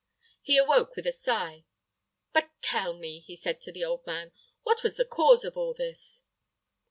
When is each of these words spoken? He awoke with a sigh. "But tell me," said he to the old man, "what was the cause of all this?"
He 0.41 0.57
awoke 0.57 0.95
with 0.95 1.05
a 1.05 1.11
sigh. 1.11 1.63
"But 2.33 2.49
tell 2.63 2.95
me," 2.95 3.23
said 3.35 3.57
he 3.57 3.61
to 3.65 3.71
the 3.71 3.85
old 3.85 4.03
man, 4.07 4.31
"what 4.63 4.81
was 4.81 4.97
the 4.97 5.05
cause 5.05 5.45
of 5.45 5.55
all 5.55 5.75
this?" 5.75 6.23